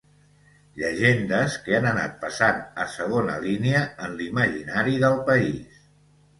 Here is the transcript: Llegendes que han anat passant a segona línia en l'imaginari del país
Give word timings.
Llegendes 0.83 1.57
que 1.65 1.75
han 1.81 1.85
anat 1.91 2.17
passant 2.25 2.65
a 2.85 2.89
segona 2.95 3.37
línia 3.45 3.85
en 4.09 4.19
l'imaginari 4.23 5.01
del 5.07 5.23
país 5.33 5.89